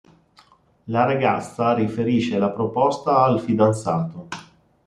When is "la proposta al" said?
2.39-3.39